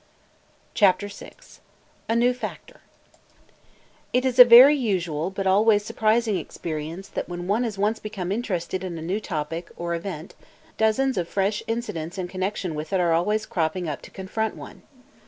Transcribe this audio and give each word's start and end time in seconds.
CHAPTER 0.73 1.07
VI 1.09 1.33
A 2.09 2.15
NEW 2.15 2.33
FACTOR 2.33 2.81
IT 4.13 4.25
is 4.25 4.39
a 4.39 4.43
very 4.43 4.75
usual 4.75 5.29
but 5.29 5.45
always 5.45 5.85
surprising 5.85 6.37
experience 6.37 7.07
that 7.09 7.29
when 7.29 7.45
one 7.47 7.63
has 7.63 7.77
once 7.77 7.99
become 7.99 8.31
interested 8.31 8.83
in 8.83 8.97
a 8.97 9.01
new 9.03 9.19
topic 9.19 9.69
or 9.77 9.93
event 9.93 10.33
dozens 10.75 11.19
of 11.19 11.27
fresh 11.27 11.61
incidents 11.67 12.17
in 12.17 12.27
connection 12.27 12.73
with 12.73 12.91
it 12.93 12.99
are 12.99 13.13
always 13.13 13.45
cropping 13.45 13.87
up 13.87 14.01
to 14.01 14.09
confront 14.09 14.55
one. 14.55 14.81